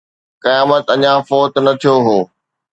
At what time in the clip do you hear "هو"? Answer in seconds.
2.05-2.19